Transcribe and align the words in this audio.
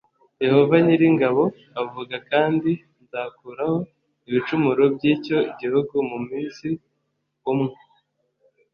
Yehova 0.45 0.75
nyir 0.85 1.01
ingabo 1.09 1.43
avuga 1.81 2.15
kandi 2.31 2.71
nzakuraho 3.03 3.77
ibicumuro 4.27 4.83
by 4.95 5.03
icyo 5.13 5.37
gihugu 5.59 5.95
mu 6.09 6.17
munsi 6.27 6.67
umwe 7.51 7.73